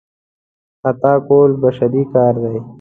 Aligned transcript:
خطا 0.81 1.13
کول 1.27 1.51
بشري 1.63 2.03
کار 2.13 2.33
دی. 2.43 2.55